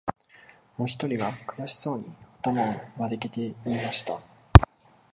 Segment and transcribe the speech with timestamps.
[0.77, 4.19] もひとりが、くやしそうに、あたまをまげて言いました